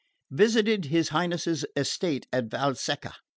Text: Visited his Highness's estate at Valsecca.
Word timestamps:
Visited 0.31 0.85
his 0.85 1.09
Highness's 1.09 1.63
estate 1.77 2.25
at 2.33 2.49
Valsecca. 2.49 3.13